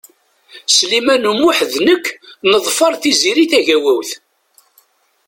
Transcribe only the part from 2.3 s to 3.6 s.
neḍfeṛ Tiziri